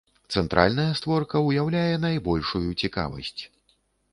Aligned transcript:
Цэнтральная 0.37 0.85
створка 0.99 1.41
ўяўляе 1.49 1.93
найбольшую 2.07 2.65
цікавасць. 2.81 3.41